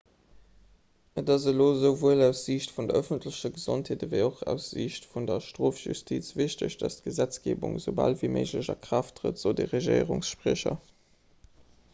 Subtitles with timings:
[1.21, 5.29] et ass elo esouwuel aus siicht vun der ëffentlecher gesondheet ewéi och aus siicht vun
[5.31, 10.77] der strofjustiz wichteg datt d'gesetzgeebung esoubal ewéi méiglech a kraaft trëtt sot e regierungsspriecher